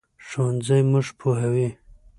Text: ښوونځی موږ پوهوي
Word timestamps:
ښوونځی 0.27 0.81
موږ 0.91 1.07
پوهوي 1.19 1.67